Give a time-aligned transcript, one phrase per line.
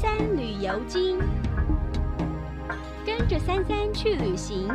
[0.00, 1.18] 三旅游经，
[3.04, 4.66] 跟着三三去旅行，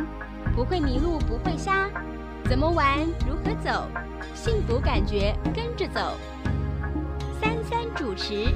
[0.54, 1.90] 不会迷路，不会瞎，
[2.44, 3.88] 怎么玩，如何走，
[4.34, 6.16] 幸福感觉跟着走。
[7.40, 8.54] 三三主持。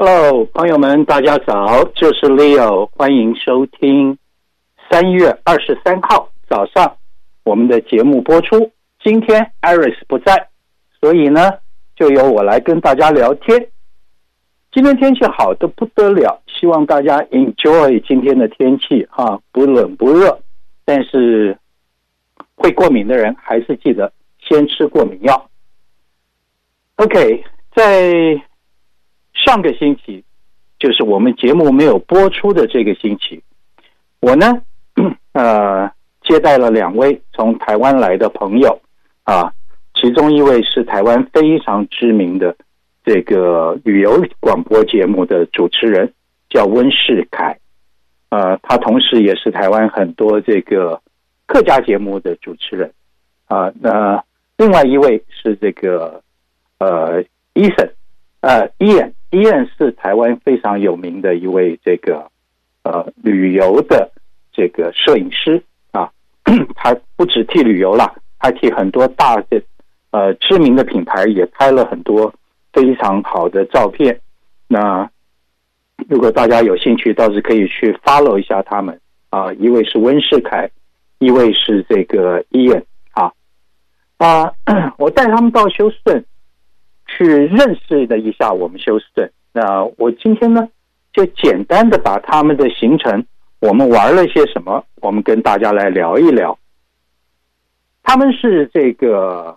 [0.00, 4.16] Hello，朋友们，大家早，就是 Leo，欢迎收听
[4.88, 6.96] 三月二十三号早上
[7.42, 8.70] 我们的节目播出。
[9.02, 10.50] 今天 Iris 不在，
[11.00, 11.50] 所以呢，
[11.96, 13.70] 就由我来跟大家聊天。
[14.70, 20.40] 今天天气好的不得了，希望大家 enjoy 今天的天气哈，不冷不热。
[20.84, 21.58] 但是
[22.54, 25.50] 会过敏的人还是记得先吃过敏药。
[26.94, 27.42] OK，
[27.74, 28.40] 在。
[29.44, 30.22] 上个星期，
[30.78, 33.42] 就是我们节目没有播出的这个星期，
[34.20, 34.62] 我呢，
[35.32, 35.90] 呃，
[36.22, 38.80] 接待了两位从台湾来的朋友，
[39.24, 39.52] 啊，
[39.94, 42.54] 其中一位是台湾非常知名的
[43.04, 46.12] 这个旅游广播节目的主持人，
[46.50, 47.56] 叫温世凯，
[48.30, 51.00] 呃，他同时也是台湾很多这个
[51.46, 52.92] 客家节目的主持人，
[53.46, 54.22] 啊，那
[54.56, 56.20] 另外一位是这个
[56.78, 57.22] 呃
[57.54, 57.90] ，Ethan，
[58.40, 59.12] 呃，Ian。
[59.30, 62.30] 伊恩是台湾非常有名的一位这个
[62.82, 64.10] 呃旅游的
[64.50, 66.10] 这个摄影师啊，
[66.74, 69.62] 他不止替旅游了，还替很多大的
[70.12, 72.32] 呃知名的品牌也拍了很多
[72.72, 74.18] 非常好的照片。
[74.66, 75.06] 那
[76.08, 78.98] 如果大家有兴趣，倒是可以去 follow 一下他们
[79.28, 80.70] 啊，一位是温世凯，
[81.18, 83.30] 一位是这个伊恩啊
[84.16, 84.50] 啊，
[84.96, 86.24] 我带他们到休斯顿。
[87.08, 89.28] 去认识了一下我们休斯顿。
[89.52, 90.68] 那我今天呢，
[91.12, 93.24] 就简单的把他们的行程，
[93.60, 96.56] 我们玩了些什么，我们跟大家来聊一聊。
[98.04, 99.56] 他们是这个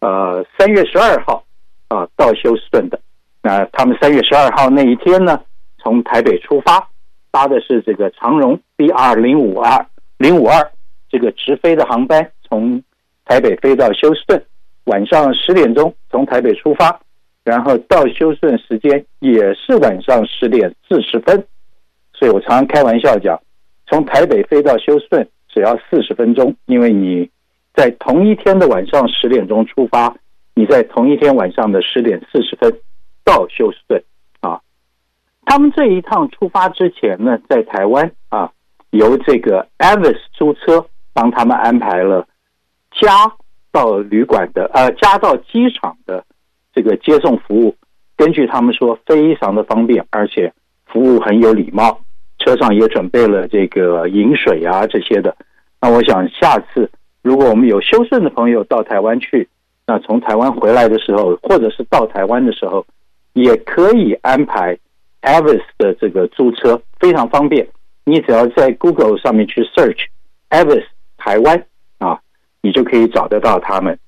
[0.00, 1.44] 呃三月十二号
[1.88, 3.00] 啊到休斯顿的。
[3.42, 5.40] 那他们三月十二号那一天呢，
[5.78, 6.88] 从台北出发，
[7.30, 9.86] 搭的是这个长荣 BR 零五二
[10.18, 10.70] 零五二
[11.08, 12.82] 这个直飞的航班，从
[13.24, 14.44] 台北飞到休斯顿。
[14.84, 17.00] 晚上十点钟从台北出发，
[17.42, 21.42] 然后到休斯顿时间也是晚上十点四十分，
[22.12, 23.40] 所以我常常开玩笑讲，
[23.86, 27.28] 从台北飞到休斯顿只要四十分钟，因为你
[27.74, 30.14] 在同一天的晚上十点钟出发，
[30.54, 32.70] 你在同一天晚上的十点四十分
[33.24, 34.02] 到休斯顿
[34.40, 34.60] 啊。
[35.46, 38.52] 他们这一趟出发之前呢，在台湾啊，
[38.90, 42.26] 由这个 Avis 租车帮他们安排了
[43.00, 43.10] 家。
[43.74, 46.24] 到旅馆的呃，加到机场的
[46.72, 47.74] 这个接送服务，
[48.16, 50.52] 根据他们说，非常的方便，而且
[50.86, 52.00] 服务很有礼貌。
[52.38, 55.34] 车上也准备了这个饮水啊这些的。
[55.80, 56.88] 那我想下次
[57.22, 59.48] 如果我们有休斯顿的朋友到台湾去，
[59.86, 62.86] 那从台湾回来的时候，或者是到台湾的时候，
[63.32, 64.76] 也可以安排
[65.22, 67.66] Avis 的这个租车，非常方便。
[68.04, 70.04] 你只要在 Google 上面去 search
[70.50, 70.84] Avis
[71.16, 71.64] 台湾。
[72.64, 73.98] 你就可以找得到他们。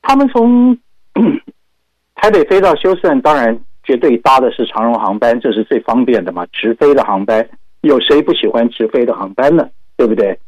[0.00, 0.74] 他们从
[2.16, 7.46] 台北飞到休斯顿，当然绝对搭的是长荣航班，这是最方便的嘛，直飞的航班。
[7.82, 9.68] 有谁不喜欢直飞的航班呢？
[9.98, 10.38] 对不对？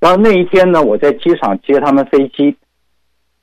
[0.00, 2.56] 然后那一天呢，我在机场接他们飞机。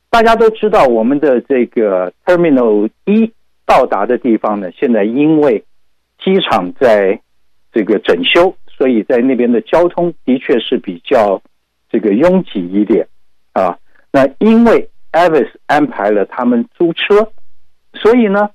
[0.10, 3.32] 大家都知道，我们的这个 Terminal 一
[3.66, 5.64] 到达的地方呢，现在因为
[6.22, 7.22] 机场在
[7.72, 11.42] 这个整修，所以在那边的交通的确是比较。
[11.90, 13.08] 这个拥挤一点
[13.54, 13.78] 啊，
[14.12, 17.32] 那因为 Avis 安排了他们租车，
[17.94, 18.50] 所以呢，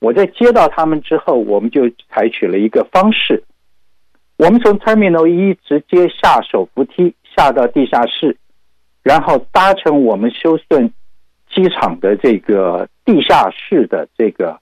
[0.00, 3.44] 我在接到他们之后，我们就采取了一个方式，
[4.36, 8.36] 我们从 Terminal 一直接下手扶梯下到地下室，
[9.02, 10.92] 然后搭乘我们休斯顿
[11.48, 14.58] 机场的这个地下室的这个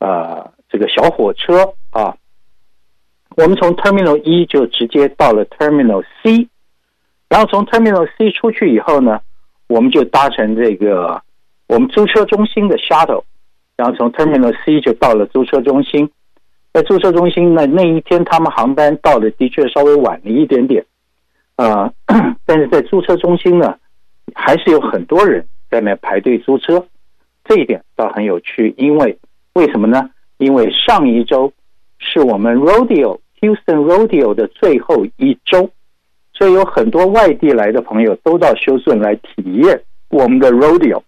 [0.00, 2.16] 呃这个小火车啊，
[3.36, 6.48] 我们从 Terminal 一就直接到了 Terminal C。
[7.28, 9.20] 然后从 Terminal C 出去以后呢，
[9.66, 11.20] 我们就搭乘这个
[11.66, 13.24] 我们租车中心的 Shuttle，
[13.76, 16.10] 然后从 Terminal C 就到了租车中心。
[16.72, 20.84] 在租车中心呢，那一天他们航班到的的确稍微晚了一点点，
[21.56, 21.92] 呃，
[22.46, 23.76] 但是在租车中心呢，
[24.34, 26.86] 还是有很多人在那排队租车，
[27.44, 28.74] 这一点倒很有趣。
[28.78, 29.18] 因为
[29.54, 30.10] 为什么呢？
[30.38, 31.52] 因为上一周
[31.98, 35.70] 是我们 Rodeo Houston Rodeo 的最后一周。
[36.38, 41.02] 所以有很多外地来的朋友都到休斯顿来体验我们的 Rodeo，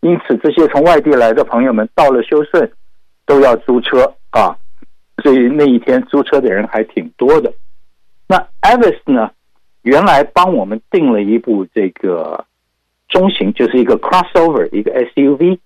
[0.00, 2.72] 因此这些从外地来的朋友们到了休斯顿
[3.24, 4.56] 都要租车啊，
[5.22, 7.52] 所以那一天租车的人还挺多的。
[8.26, 9.30] 那 Avis 呢，
[9.82, 12.44] 原来帮我们订了一部这个
[13.08, 15.58] 中型，就是一个 crossover，一个 SUV。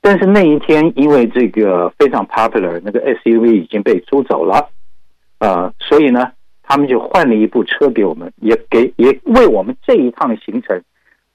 [0.00, 4.68] 但是那一天因为这个非常 popular，那个 SUV 已经被租走了，
[5.38, 10.80] 呃，所以呢，他们就换了一部车给我们，也给也为我们这一趟行程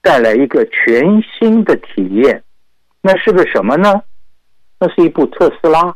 [0.01, 2.41] 带来一个全新的体验。
[3.01, 4.01] 那是个什么呢？
[4.79, 5.95] 那是一部特斯拉。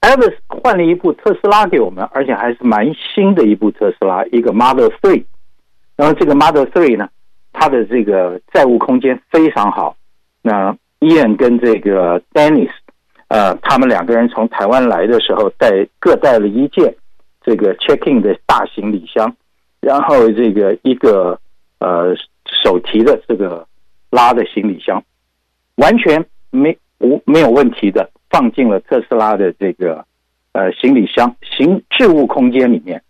[0.00, 5.24] Avis 换了一部特斯拉给我们，而且还是蛮新的一部特斯拉，一个 Model Three。
[5.96, 7.08] 然后这个 Model Three 呢，
[7.52, 9.96] 它的这个载物空间非常好。
[10.42, 12.70] 那 Ian 跟这个 Dennis，
[13.28, 16.94] 呃，他们两个人从台湾来的时候带各带了一件
[17.44, 19.36] 这个 check-in 的大行李箱，
[19.80, 21.38] 然后这个一个
[21.78, 22.14] 呃
[22.64, 23.66] 手提的这个
[24.10, 25.02] 拉的行李箱，
[25.76, 28.10] 完全没无没有问题的。
[28.30, 30.04] 放进了特斯拉的这个
[30.50, 33.00] 呃行李箱行置物空间里面，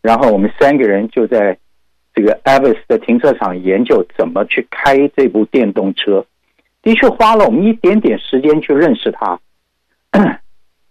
[0.00, 1.58] 然后我们三个人就在
[2.14, 6.24] 这个 Avis 的停车场研究怎么去开这部电动车，
[6.82, 9.38] 的确花了我们一点点时间去认识它。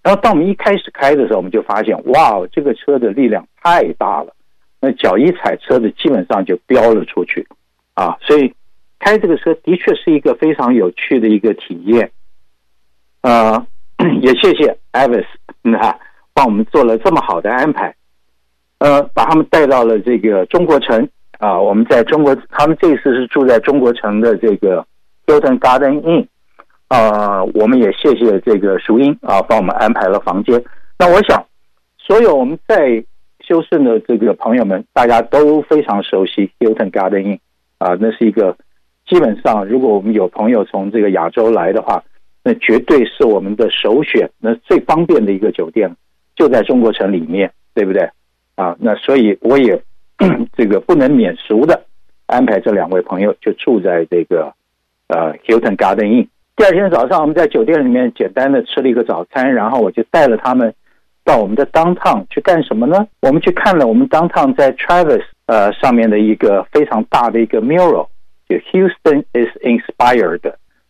[0.04, 4.34] 然后当我们一开始开的时候，我们就发现，哇，这个车的力量太大了，
[4.80, 7.48] 那脚一踩车子基本上就飙了出去
[7.94, 8.18] 啊！
[8.22, 8.54] 所以
[9.00, 12.12] 开这个车的确是一个非常有趣的一个体验，
[13.22, 13.66] 呃。
[14.22, 15.26] 也谢谢 Avis
[15.62, 15.94] 那
[16.34, 17.94] 帮我们做了这么好的安排，
[18.78, 21.06] 呃，把他们带到了这个中国城
[21.38, 21.60] 啊。
[21.60, 24.88] 我们在中国，他们这次是住在中国城的这个
[25.26, 26.26] Hilton Garden Inn
[26.90, 27.44] 啊。
[27.54, 30.62] 我们也谢谢这个淑英啊，帮我们安排了房间。
[30.98, 31.44] 那我想，
[31.98, 33.04] 所有我们在
[33.40, 37.40] 休顺的这个朋友们，大家都非常熟悉 Hilton Garden Inn
[37.78, 37.96] 啊。
[38.00, 38.56] 那是一个
[39.08, 42.04] 基本上，如果我们有朋友从这个亚洲来的话。
[42.42, 45.94] 那绝对是我们的首选，那最方便的一个酒店，
[46.38, 48.10] 就在中国城里面，对不对？
[48.56, 49.80] 啊，那所以我也
[50.56, 51.84] 这个不能免俗的
[52.28, 54.54] 安排这两位朋友就住在这个
[55.10, 56.28] 呃 Hilton Garden Inn。
[56.60, 60.74] 第二天早上，我们在酒店里面简单的吃了一个早餐，然后我就带了他们
[61.24, 63.08] 到我们的 Downtown 去干什么呢？
[63.22, 68.08] 我们去看了我们 Downtown 在 Travis 呃上面的一个非常大的一个 mural，
[68.50, 70.42] 就 Houston is inspired。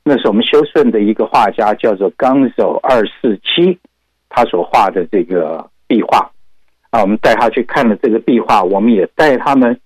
[0.04, 3.78] 那是我们休顺的一个画家，叫做冈守二四七，
[4.28, 6.32] 他所画的这个壁画
[6.90, 9.80] 啊，我们带他去看了这个壁画，我们也带他们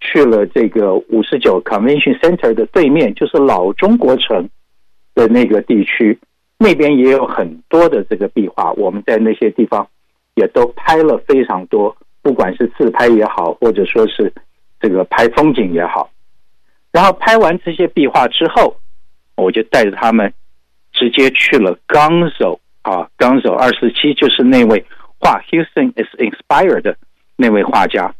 [0.00, 4.48] 去了这个五十九 Convention Center 的对面，就是老中国城
[5.16, 6.16] 的那个地区，
[6.58, 9.84] 那边也有很多的这个壁画，我们在那些地方
[10.36, 14.32] 也都拍了非常多，不管是自拍也好，或者说是
[14.78, 16.08] 这个拍风景也好，
[16.92, 18.76] 然后拍完这些壁画之后。
[19.38, 20.32] 我就带着他们
[20.94, 24.82] 直接去了冈守啊，冈守二十七就是那位
[25.20, 26.96] 画 Houston is inspired 的
[27.36, 28.14] 那位画家。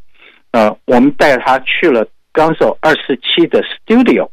[0.50, 4.28] 呃，我们带他去了冈守二十七的 studio。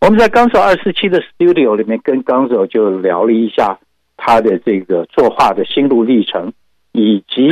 [0.00, 3.78] 我们在冈守二四七的 studio 里面跟冈守就聊了一下
[4.16, 6.52] 他的这个作画的心路历程，
[6.92, 7.48] 以及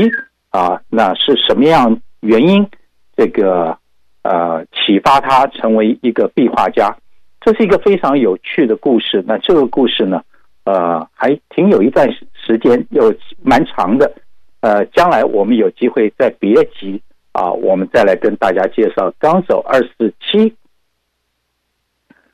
[0.51, 2.69] 啊，那是什么样原因
[3.17, 3.79] 这个
[4.23, 6.95] 呃启发他成为一个壁画家。
[7.41, 9.25] 这是一个非常有趣的故事。
[9.27, 10.23] 那这个故事呢，
[10.65, 13.13] 呃，还挺有一段时间，又
[13.43, 14.13] 蛮长的。
[14.61, 17.01] 呃，将来我们有机会在别集
[17.33, 20.55] 啊，我们再来跟大家介绍冈守二四七。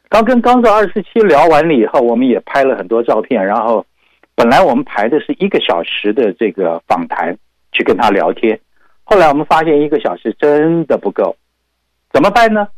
[0.09, 3.45] 刚跟刚子二四七聊完了以后，我们也拍了很多照片。
[3.45, 3.85] 然后，
[4.35, 7.37] 本来我们排的是一个小时的这个访谈，
[7.73, 8.59] 去跟他聊天。
[9.05, 11.37] 后来我们发现一个小时真的不够，
[12.13, 12.69] 怎么办呢？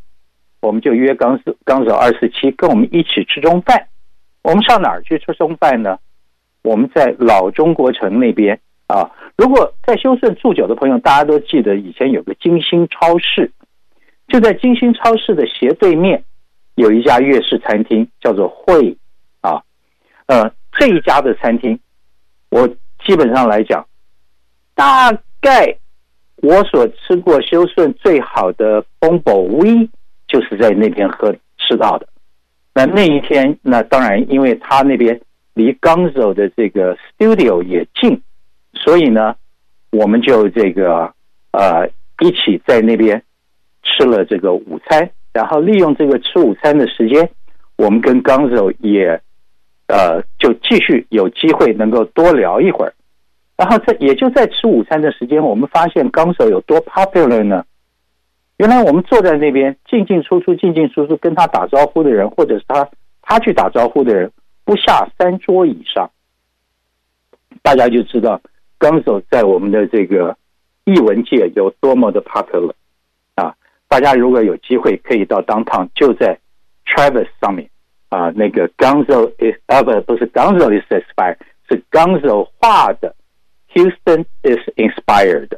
[0.60, 3.87] 我们就约刚子刚子二四七跟我们一起吃中饭。
[4.42, 5.99] 我们上哪儿去吃中饭呢？
[6.62, 9.10] 我们在老中国城那边啊。
[9.37, 13.50] 如果在休顺住久的朋友，大家都记得以前有个金星超市，
[14.28, 16.22] 就在金星超市的斜对面
[16.74, 18.96] 有一家粤式餐厅，叫做汇
[19.40, 19.62] 啊。
[20.26, 21.78] 呃，这一家的餐厅，
[22.50, 22.68] 我
[23.04, 23.86] 基本上来讲，
[24.74, 25.76] 大概
[26.36, 29.88] 我所吃过修顺最好的 Bumble We。
[30.32, 32.06] 就是在那边喝吃到的，
[32.72, 35.20] 那那一天，那当然，因为他那边
[35.54, 38.22] 离刚走的这个 studio 也近，
[38.72, 39.34] 所以呢，
[39.90, 41.12] 我们就这个
[41.50, 41.84] 呃
[42.20, 43.20] 一起在那边
[43.82, 47.30] 吃了这个午餐，然后利用这个吃午餐的时间，
[47.76, 49.20] 我们跟冈手也
[49.87, 52.92] 呃就继续有机会能够多聊一会儿，
[53.56, 57.64] 然后在也就在吃午餐的时间，我们发现冈手有多 popular 呢？
[58.58, 62.87] 原来我们坐在那边进进出出、进进出出，跟他打招呼的人，或者是他
[63.22, 64.30] 他去打招呼的人，
[64.64, 66.10] 不下三桌以上。
[67.62, 68.40] 大家就知道
[68.78, 70.37] Gonzo 在我们的这个
[70.84, 72.72] 译文界有多么的 popular
[73.34, 73.54] 啊！
[73.90, 76.38] 大家如果有机会可以到 Downtown，就在
[76.87, 77.68] Travis 上面
[78.09, 81.37] 啊，那个 Gonzo is 啊不不是 Gonzo is inspired，
[81.68, 83.12] 是 Gonzo 画的
[83.75, 85.49] Houston is inspired，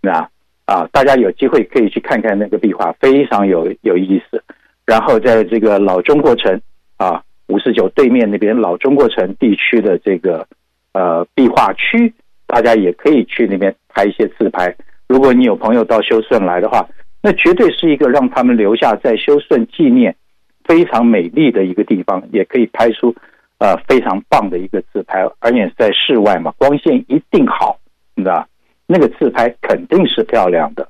[0.00, 0.26] 那
[0.64, 4.42] 啊，大家有机会可以去看看那个壁画，非常有有意思。
[4.86, 6.58] 然后在这个老中国城
[6.96, 10.48] 啊，五十九对面那边老中国城地区的这个
[10.92, 12.14] 呃壁画区，
[12.46, 14.74] 大家也可以去那边拍一些自拍。
[15.08, 16.88] 如果你有朋友到休顺来的话，
[17.26, 20.14] 那绝对是一个让他们留下在休顺纪念
[20.62, 23.12] 非常美丽的一个地方，也可以拍出
[23.58, 27.80] 呃非常棒的一个自拍，而且在室外嘛，光线一定好，
[28.14, 28.46] 你知道。
[28.86, 30.88] 那个自拍肯定是漂亮的，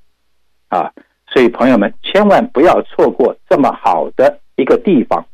[0.69, 0.93] 啊，
[1.29, 5.25] 所以朋友们千万不要错过这么好的一个地方。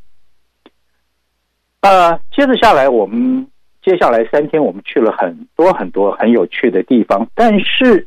[1.80, 3.44] 呃，接着下来，我们
[3.82, 8.06] 接下来三天我们去了很多很多很有趣的地方，但是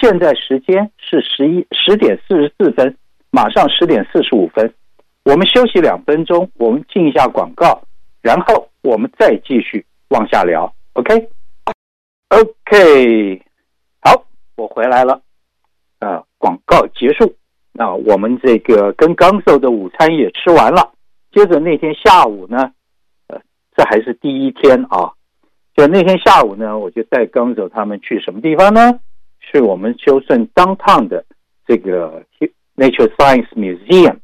[0.00, 2.96] 现在时间是十一十点四十四分，
[3.30, 4.72] 马上十点四十五分，
[5.24, 7.82] 我们休息两分钟，我们进一下广告，
[8.22, 11.28] 然后我们再继续往下聊，OK？OK。
[12.30, 13.40] Okay?
[13.40, 13.40] Okay.
[14.56, 15.20] 我回来了，
[16.00, 17.34] 呃，广告结束，
[17.72, 20.92] 那我们这个跟 Gonzo 的午餐也吃完了。
[21.30, 22.72] 接着那天下午呢，
[23.28, 23.38] 呃，
[23.76, 25.12] 这还是第一天啊。
[25.76, 28.98] 就那天下午呢，我就带 Gonzo 他们去什么地方呢？
[29.50, 31.24] 是我们休顺 Downtown 的
[31.66, 32.24] 这个
[32.76, 34.18] Nature Science Museum。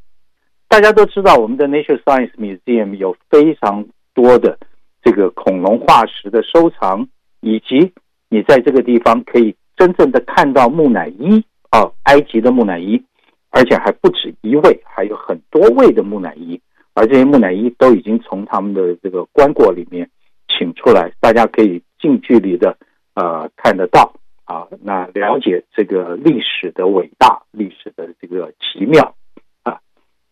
[0.68, 4.58] 大家都知道，我们的 Nature Science Museum 有非常多的
[5.02, 7.08] 这个恐龙化石的收藏，
[7.40, 7.92] 以及
[8.28, 9.54] 你在这个地方可以。
[9.74, 13.02] 真正的看到木乃伊啊，埃及的木乃伊，
[13.50, 16.60] 而且还不止一位，还有很多位的木乃伊，
[16.94, 20.08] 而这些木乃伊都已经从他们的这个棺椁里面
[20.46, 22.76] 请出来，大家可以近距离的
[23.14, 24.12] 呃看得到
[24.52, 29.14] 啊，那了解这个历史的伟大，历史的这个奇妙
[29.62, 29.80] 啊，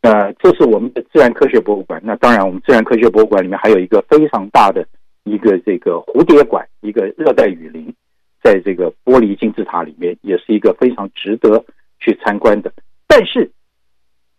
[0.03, 1.99] 那这是我们的自然科学博物馆。
[2.05, 4.87] 那当然，我们自然科学博物馆里面还有一个非常大的
[5.25, 7.95] 一个这个蝴蝶馆，一个热带雨林。
[8.43, 11.63] 在这个玻璃金字塔里面，也是一个非常值得
[11.99, 12.73] 去参观的。
[13.07, 13.51] 但是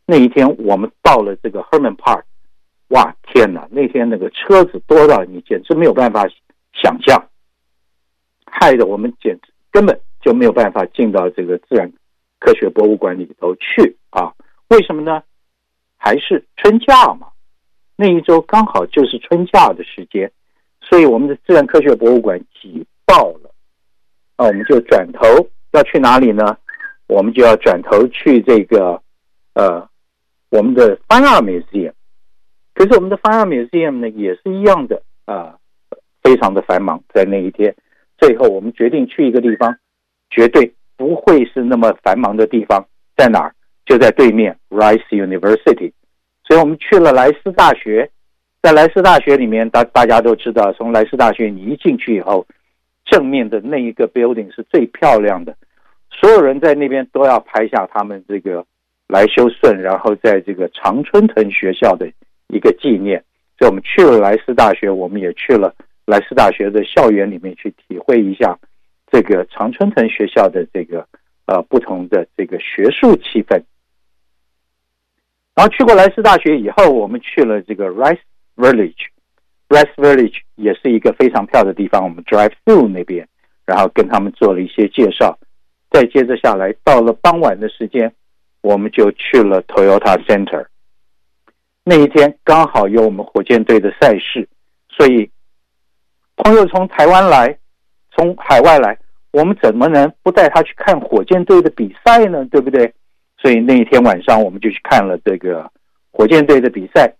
[0.07, 2.23] 那一天我们到了这个 Herman Park，
[2.87, 3.67] 哇，天哪！
[3.69, 6.27] 那天那个车子多到你简直没有办法
[6.73, 7.23] 想象，
[8.45, 11.91] 害得我们简直根本就没有办法进到这个自然
[12.39, 14.33] 科学博物馆里头去啊！
[14.67, 15.23] 为什么呢？
[15.97, 17.27] 还是春假嘛，
[17.95, 20.31] 那一周刚好就是春假的时间，
[20.81, 23.53] 所以我们的自然科学博物馆挤爆了。
[24.37, 25.21] 那我们就转头
[25.71, 26.57] 要去哪里呢？
[27.07, 29.01] 我们就要转头去这个
[29.53, 29.87] 呃，
[30.49, 31.93] 我们的 Fine Art Museum。
[32.73, 35.57] 可是我们的 Fine Art Museum 呢，也是一样的啊，
[36.23, 37.03] 非常的繁忙。
[37.13, 37.75] 在那一天，
[38.21, 39.75] 最后我们决定去一个地方，
[40.29, 42.87] 绝对不会是那么繁忙的地方，
[43.17, 43.53] 在哪儿？
[43.85, 45.91] 就在对面 Rice University。
[46.47, 48.09] 所以我们去了莱斯大学，
[48.61, 52.47] 在莱斯大学里面，大大家都知道，从莱斯大学你一进去以后。
[53.03, 55.53] 正面的那一个 building 是最漂亮的，
[56.11, 58.63] 所有人在那边都要拍下他们这个
[59.07, 62.09] 来修顺，然后在这个常春藤学校的
[62.47, 63.21] 一个纪念。
[63.57, 65.73] 所以我们去了莱斯大学，我们也去了
[66.11, 68.59] 莱斯大学的校园里面去体会一下
[69.09, 71.07] 这个常春藤学校的这个
[71.45, 73.63] 呃不同的这个学术气氛。
[75.55, 78.19] 然后去过莱斯大学以后，我们去了这个 Rice
[78.57, 79.07] Village。
[79.69, 83.25] Rice Village 也是一个非常漂亮的地方，我们 drive through 那边，
[83.65, 85.39] 然后跟他们做了一些介绍。
[85.89, 88.13] 再接着下来，到了傍晚的时间，
[88.59, 90.65] 我们就去了 Toyota Center。
[91.85, 94.47] 那一天刚好有我们火箭队的赛事，
[94.89, 95.29] 所以
[96.43, 97.55] 朋友从台湾来，
[98.15, 98.97] 从海外来，
[99.31, 102.43] 我们怎么能不带他去看火箭队的比赛呢？
[102.45, 102.91] 对不对？
[103.37, 105.71] 所以那一天晚上，我们就去看了这个
[106.11, 107.13] 火箭队的比赛。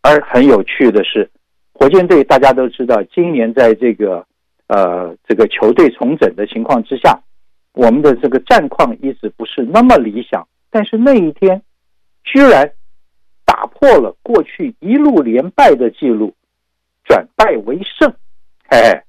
[0.00, 1.28] 而很有趣的是，
[1.72, 4.24] 火箭队大家都知道，今年在这个
[4.68, 7.20] 呃这个球队重整的情况之下，
[7.72, 10.46] 我们的这个战况一直不是那么理想。
[10.70, 11.60] 但是那一天，
[12.22, 12.70] 居然
[13.44, 16.32] 打破了过去一路连败的记录，
[17.04, 18.14] 转败为胜。
[18.70, 19.02] 嘿嘿，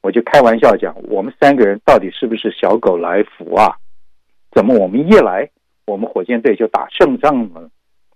[0.00, 3.76] 我就开玩笑讲，我们三个人到底是不是小狗来福啊？
[4.52, 5.50] 怎么我们一来，
[5.86, 7.68] 我们火箭队就打胜仗了？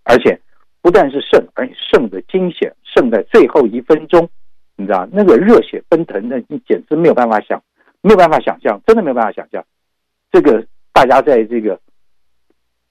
[0.05, 0.41] 而且。
[0.83, 4.29] 不但是胜，而且胜的惊险，胜在最后一分钟，
[4.77, 7.61] 你知道那个热血奔腾，那你简直没有办法想，
[8.03, 9.65] 没有办法想象，真的没有办法想象。
[10.31, 11.81] 这个大家在这个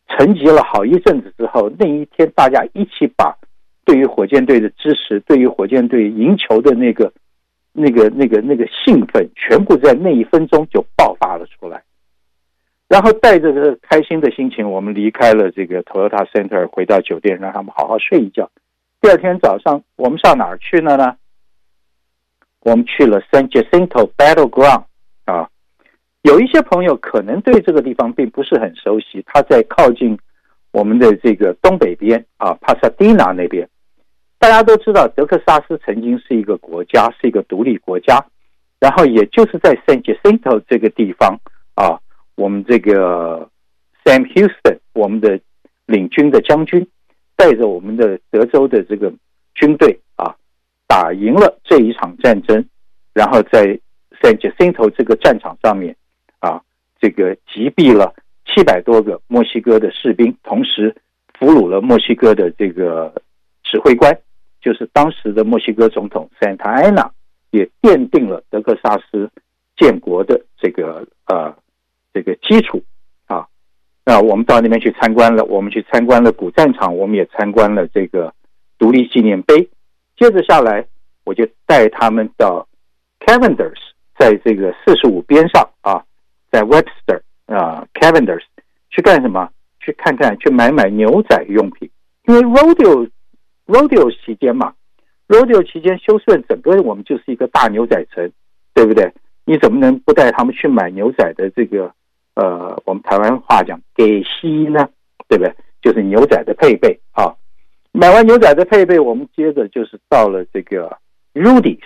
[0.10, 3.34] 沉寂了好一阵子之后，那一天大家一起把
[3.86, 7.10] 对于火箭队的支持，对于火箭队赢球的那个
[7.78, 11.84] 那个、那个、那个兴奋，全部在那一分钟就爆发了出来。
[12.88, 18.50] 然后带着这个开心的心情，我们离开了这个 Toyota Center，回到酒店，让他们好好睡一觉。
[19.02, 21.18] 第二天早上，我们上哪儿去了呢？
[22.62, 24.86] 我们去了 San Jacinto Battleground
[25.26, 25.50] 啊。
[26.22, 30.18] 有一些朋友可能对这个地方并不是很熟悉，它在靠近
[30.72, 33.68] 我们的这个东北边啊，帕萨迪纳那边。
[34.46, 38.24] 大家都知道，德克萨斯曾经是一个国家，是一个独立国家。
[38.80, 41.36] 然后，也就是在 San Jacinto 这个地方
[41.74, 42.00] 啊。
[42.36, 43.50] 我们这个
[44.04, 45.40] Sam Houston，我们的
[45.88, 46.88] 领军的将军，
[47.36, 49.12] 带着我们的德州的这个
[49.56, 50.36] 军队啊，
[50.86, 52.64] 打赢了这一场战争，
[53.16, 53.66] 然后在
[54.22, 55.96] San Jacinto 这个战场上面
[56.38, 56.62] 啊，
[57.02, 58.14] 这个击毙了
[58.46, 60.96] 七百多个墨西哥的士兵，同时
[61.34, 63.12] 俘虏了墨西哥的这个
[63.64, 64.16] 指挥官，
[64.66, 67.10] 就是当时的墨西哥总统 Santa Ana
[67.52, 69.30] 也奠定了德克萨斯
[69.78, 71.56] 建国的这个呃。
[72.18, 72.82] 这个基础
[73.28, 73.46] 啊，
[74.06, 78.34] 那我们到那边去参观了，我们去参观了古战场，我们也参观了这个
[78.80, 79.70] 独立纪念碑。
[80.16, 80.88] 接着下来，
[81.26, 82.66] 我就带他们到
[83.20, 83.82] Cavender's，
[84.18, 86.06] 在这个四十五边上啊，
[86.50, 88.44] 在 Webster 啊 Cavender's
[88.92, 89.50] 去干什么？
[89.82, 91.90] 去看看，去买买牛仔用品。
[92.28, 93.10] 因为 Rodeo
[93.66, 94.74] Rodeo 期间嘛
[95.28, 98.32] ，Rodeo 期间休斯顿整个我们就是一个大牛仔城，
[98.74, 99.12] 对不对？
[99.46, 101.94] 你怎么能不带他们去买牛仔的这个？
[102.36, 104.90] 呃，我们台湾话讲给息呢，
[105.30, 105.56] 对不对？
[105.82, 107.34] 就是牛仔的配备啊。
[107.94, 110.98] 买完牛仔的配备，我们接着就是到了这个
[111.34, 111.80] Rudy's，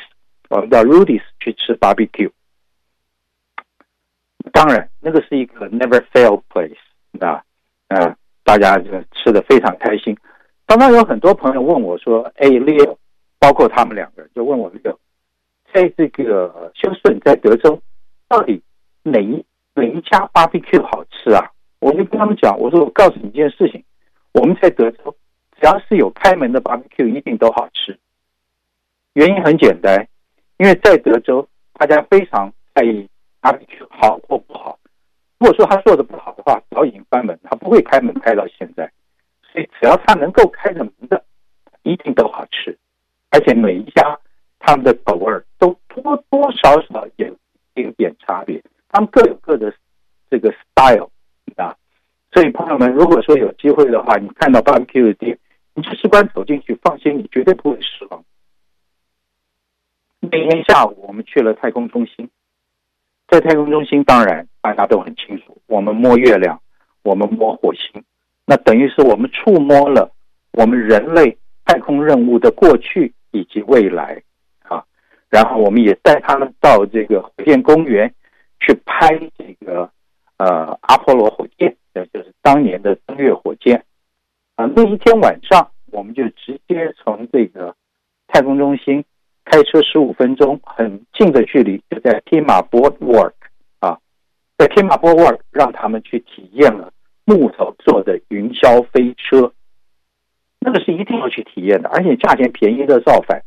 [0.50, 2.32] 我们到 Rudy's 去吃 barbecue。
[4.52, 6.76] 当然，那个是一个 never fail place
[7.20, 7.44] 啊，
[7.90, 10.18] 呃，大家就吃的非常开心。
[10.70, 12.96] 刚刚有很多朋友问我说：“哎，Leo，
[13.40, 14.96] 包括他们两个人，就问我 Leo，
[15.74, 17.82] 在这个休斯顿，在德州，
[18.28, 18.62] 到底
[19.02, 21.50] 哪一？”哪一家 barbecue 好吃啊？
[21.80, 23.84] 我就跟他们讲，我说我告诉你一件事情，
[24.34, 25.16] 我们在德州，
[25.60, 27.98] 只要是有开门的 barbecue，一定都好吃。
[29.14, 30.08] 原因很简单，
[30.58, 33.10] 因为在德州，大家非常在意
[33.42, 34.78] barbecue 好或不好。
[35.40, 38.92] 如果说他做的不好的话，早已经关门，他不会开门开到现在。
[39.64, 41.24] 只要他能够开着门的，
[41.84, 42.78] 一定都好吃。
[43.32, 44.20] 而且每一家
[44.60, 47.28] 他们的口味都多多少少有
[47.76, 48.62] 一点差别。
[48.90, 49.74] 他们各有各的
[50.30, 51.10] 这个 style
[51.56, 51.76] 啊，
[52.32, 55.38] 所以朋友们，如果说有机会的话，你看到 barbecue 的店，
[55.76, 58.24] 你就只管走进去，放心，你绝对不会失望。
[60.22, 62.30] 那天下午我们去了太空中心，
[63.28, 66.60] 在太空中心，当然大家都很清楚，我们摸月亮，
[67.04, 68.04] 我们摸火星，
[68.50, 70.12] 那等于是我们触摸了
[70.54, 74.20] 我们人类太空任务的过去以及未来
[74.64, 74.84] 啊。
[75.30, 78.12] 然后我们也带他们到这个火箭公园。
[78.62, 79.90] 去拍这个
[80.38, 83.86] 呃阿波罗火箭，呃就是当年的登月火箭
[84.58, 84.66] 啊。
[84.76, 87.74] 那一天晚上，我们就直接从这个
[88.28, 89.02] 太空中心
[89.46, 93.32] 开车十五分钟，很近的距离，就在 Kemah Boardwalk
[93.80, 93.98] 啊，
[94.58, 96.92] 在 Kemah Boardwalk 让他们去体验了
[97.30, 99.54] 木头做的云霄飞车，
[100.60, 103.42] 那个是一定要去体验的，而且价钱便宜的造反，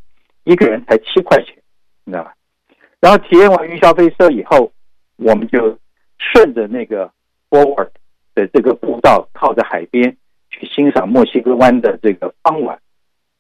[0.45, 1.57] 一个人才七块钱，
[2.05, 2.35] 你知道吧？
[3.01, 4.73] 然后体验完云霄飞车以后。
[5.19, 5.79] 我们就
[6.19, 7.09] 顺着那个
[7.49, 7.91] Boardwalk
[8.35, 10.17] 的这个步道，靠着海边
[10.51, 12.77] 去欣赏墨西哥湾的这个傍晚。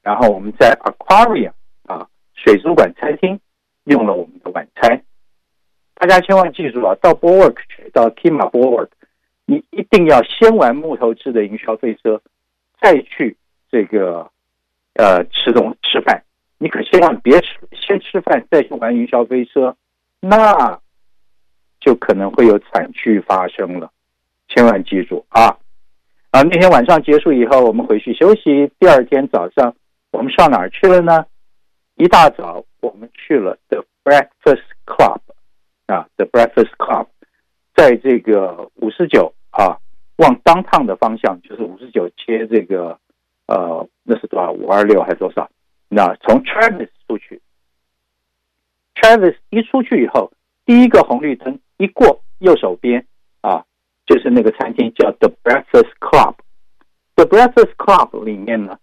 [0.01, 1.51] 然后我们在 Aquarium
[1.87, 3.41] 啊水族馆餐厅
[3.85, 5.03] 用了我们的晚餐。
[5.95, 8.91] 大家千万记住啊，到 Boardwalk 去，到 Kemah Boardwalk，
[9.47, 12.21] 你一定要先玩木头制的云霄飞车，
[12.81, 13.37] 再去
[13.71, 14.31] 这个
[14.95, 16.23] 呃吃东吃饭。
[16.59, 19.77] 你可千万别吃，先吃饭再去玩云霄飞车，
[20.21, 20.81] 那。
[21.85, 23.91] 就可能会有惨剧发生了，
[24.47, 25.59] 千万记住啊！
[26.31, 28.71] 啊，那天晚上结束以后，我们回去休息。
[28.79, 29.75] 第二天早上，
[30.13, 31.27] 我们上哪儿去了呢？
[31.97, 35.19] 一大早，我们去了 The Breakfast Club
[35.87, 37.09] 啊，The Breakfast Club，
[37.75, 39.79] 在这个五十九啊，
[40.17, 42.99] 往 Downtown 的方向，就是五十九街这个
[43.47, 44.53] 呃，那是多少？
[44.53, 45.51] 五二六还是多少？
[45.89, 47.41] 那从 Travis 出去
[48.95, 50.33] ，Travis 一出去以后，
[50.65, 51.59] 第一个红绿灯。
[51.79, 53.05] 一过右手边
[53.41, 53.65] 啊，
[54.07, 56.35] 就是那个餐厅叫 The Breakfast Club。
[57.17, 58.79] The Breakfast Club 里面呢，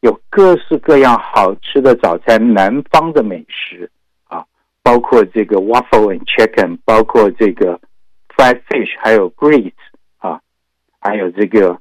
[0.00, 3.90] 有各式各样好吃的早餐，南方的美食
[4.24, 4.44] 啊，
[4.82, 7.80] 包括这个 waffle and chicken，包括这个
[8.36, 9.72] fried fish，还有 grits
[10.18, 10.40] 啊，
[11.00, 11.80] 还有这个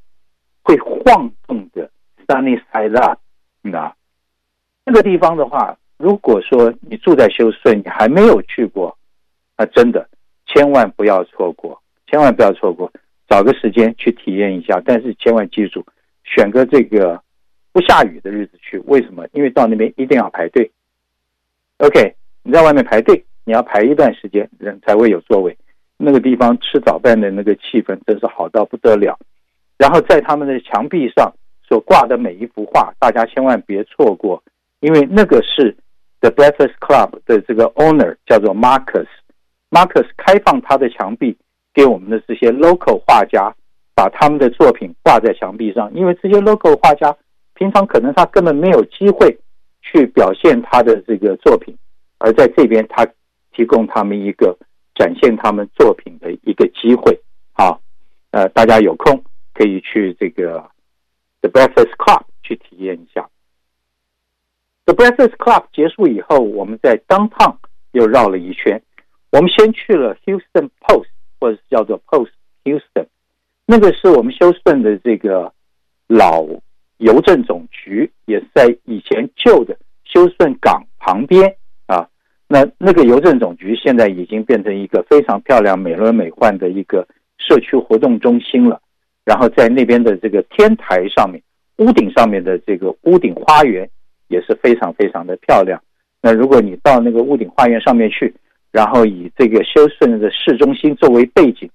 [0.64, 1.90] 会晃动的
[2.28, 3.20] sunny side up。
[3.62, 3.94] 那
[4.86, 8.98] 那个地方的话，如果说你住在休斯顿，你还没有去过，
[9.58, 10.10] 那真的
[10.48, 12.92] 千万不要错过，千万不要错过，
[13.28, 14.82] 找个时间去体验一下。
[14.86, 15.86] 但是千万记住，
[16.24, 17.22] 选个这个
[17.72, 18.78] 不下雨的日子去。
[18.80, 19.26] 为什么？
[19.32, 20.70] 因为到那边一定要排队。
[21.78, 25.58] OK，你在外面排队，你要排一段时间，人才会有座位。
[26.04, 29.18] 那个地方吃早饭的那个气氛真是好到不得了。
[29.78, 31.34] 然后在他们的墙壁上
[31.68, 34.44] 所挂的每一幅画，大家千万别错过，
[34.80, 35.76] 因为那个是。
[36.24, 41.36] The Breakfast Club 的这个 owner 叫做 Marcus，Marcus 开放他的墙壁
[41.74, 43.54] 给我们的这些 local 画家，
[43.94, 45.94] 把他们的作品挂在墙壁上。
[45.94, 47.14] 因为这些 local 画家
[47.56, 49.38] 平常可能他根本没有机会
[49.82, 51.76] 去表现他的这个作品，
[52.20, 53.06] 而在这边他
[53.54, 54.58] 提供他们一个
[54.96, 57.20] 展现他们作品的一个机会。
[57.54, 57.78] 啊，
[58.32, 60.70] 呃，大家有空可以去这个
[61.42, 63.30] The Breakfast Club 去体验一下。
[64.86, 67.58] The Breakfast Club 结束以后，我们在 Downtown
[67.92, 68.82] 又绕了一圈。
[69.32, 71.08] 我们先去了 Houston Post，
[71.40, 72.32] 或者是叫做 Post
[72.64, 73.08] Houston，
[73.66, 75.54] 那个是我们休斯顿的这个
[76.08, 76.46] 老
[76.98, 81.56] 邮政总局，也是在以前旧的休斯顿港旁边。
[82.54, 88.80] 那那个邮政总局现在已经变成一个非常漂亮、美轮美奂的一个社区活动中心了。
[89.26, 91.42] 然后在那边的这个天台上面、
[91.78, 93.90] 屋顶上面的这个屋顶花园。
[94.30, 95.80] 也是非常非常的漂亮。
[96.20, 98.34] 那如果你到那个屋顶花园上面去，
[98.72, 101.70] 然后以这个休斯顿的市中心作为背景，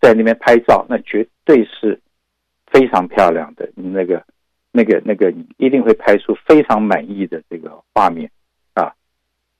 [0.00, 2.00] 在那边拍照，那绝对是
[2.66, 3.70] 非常漂亮的。
[3.76, 4.20] 那个、
[4.72, 8.28] 那个、那个，你一定会拍出非常满意的这个画面
[8.74, 8.92] 啊。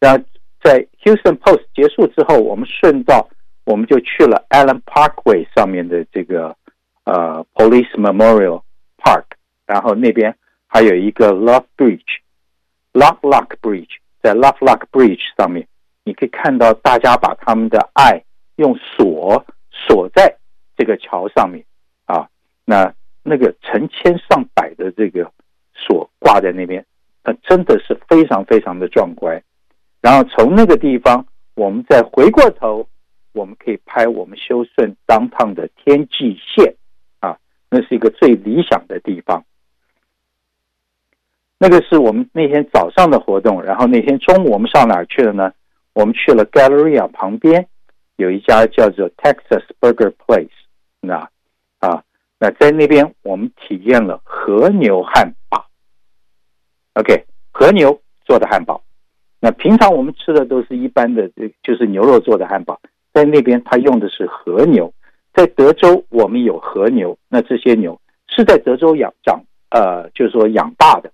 [0.00, 0.24] 然
[0.62, 3.29] 在 Houston Post 结束之后，我们顺道
[3.64, 6.57] 我们就去了 Allen Parkway 上面的这个
[7.05, 8.62] 呃 Police Memorial
[8.99, 9.25] Park，
[9.66, 12.18] 然后那边还有一个 Love Bridge。
[12.92, 15.68] Lovelock Bridge，在 Lovelock Bridge 上面，
[16.03, 18.20] 你可以看到大家把他们的爱
[18.57, 20.37] 用锁锁在
[20.77, 21.64] 这个桥上面
[22.07, 22.29] 啊，
[22.64, 22.92] 那
[23.23, 25.31] 那个成千上百的这个
[25.73, 26.85] 锁挂在那边，
[27.23, 29.40] 那真的是非常非常的壮观。
[30.01, 32.89] 然后从那个地方，我们再回过头，
[33.33, 36.75] 我们可以拍我们休斯顿当趟的天际线
[37.21, 37.37] 啊，
[37.69, 39.45] 那是一个最理想的地方。
[41.59, 45.53] 那个是我们那天早上的活动，然后那天中午我们上哪去了呢？
[45.93, 47.69] 我们去了 Galleria 旁边
[48.17, 50.49] 有一家叫做 Texas Burger Place，
[51.01, 51.29] 那
[51.81, 52.03] 啊，
[52.39, 55.67] 那在那边我们体验了和牛汉堡。
[56.95, 58.83] OK，和牛做的汉堡。
[59.40, 61.31] 那平常我们吃的都是一般的，
[61.62, 62.79] 就是牛肉做的汉堡，
[63.12, 64.92] 在那边他用的是和牛。
[65.33, 67.98] 在德州我们有和牛，那这些牛
[68.29, 71.11] 是在德州养长，呃，就是说养大的。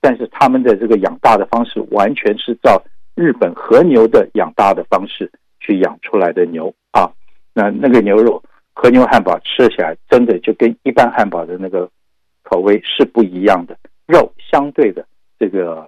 [0.00, 2.82] 但是他们的这个养大的方式完全是照
[3.14, 7.10] 日本和牛的养大的方式去养出来的牛啊，
[7.52, 11.88] 那那个牛肉和牛汉堡吃起来真的就跟一般汉堡的那个
[12.42, 15.04] 口味是不一样的，肉相对的
[15.38, 15.86] 这个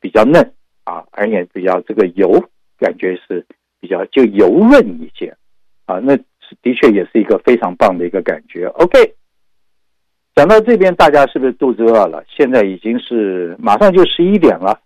[0.00, 0.42] 比较嫩
[0.84, 2.30] 啊，而且比较这个油
[2.78, 3.44] 感觉是
[3.80, 5.36] 比较就油润一些
[5.86, 6.16] 啊，那
[6.62, 8.66] 的确也是一个非常棒的一个感觉。
[8.66, 9.14] OK。
[10.36, 12.24] 讲到这边，大家是不是肚子饿了？
[12.28, 14.80] 现在已经是马上就十一点了，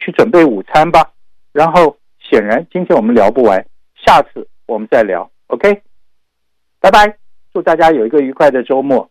[0.00, 1.12] 去准备午餐吧。
[1.52, 3.64] 然后，显然今天我们聊不完，
[4.04, 5.30] 下次我们再聊。
[5.46, 5.80] OK，
[6.80, 7.16] 拜拜，
[7.54, 9.08] 祝大家有一个愉快的周末。